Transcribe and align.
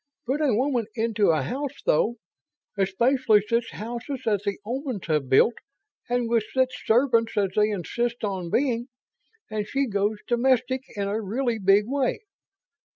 Put 0.25 0.41
a 0.41 0.55
woman 0.55 0.87
into 0.95 1.29
a 1.29 1.43
house, 1.43 1.79
though 1.85 2.15
especially 2.75 3.39
such 3.47 3.69
houses 3.69 4.23
as 4.25 4.41
the 4.41 4.57
Omans 4.65 5.05
have 5.05 5.29
built 5.29 5.53
and 6.09 6.27
with 6.27 6.43
such 6.51 6.87
servants 6.87 7.37
as 7.37 7.51
they 7.55 7.69
insist 7.69 8.23
on 8.23 8.49
being 8.49 8.87
and 9.51 9.67
she 9.67 9.85
goes 9.85 10.17
domestic 10.27 10.81
in 10.95 11.07
a 11.07 11.21
really 11.21 11.59
big 11.59 11.83
way. 11.85 12.21